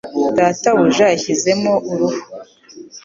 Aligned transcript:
data 0.37 0.69
buja 0.77 1.05
yashizemo 1.13 1.73
uruhu 1.91 2.21